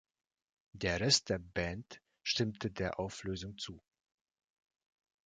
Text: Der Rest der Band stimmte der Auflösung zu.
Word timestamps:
Der 0.73 0.99
Rest 0.99 1.29
der 1.29 1.37
Band 1.37 2.01
stimmte 2.23 2.71
der 2.71 2.99
Auflösung 2.99 3.55
zu. 3.59 3.79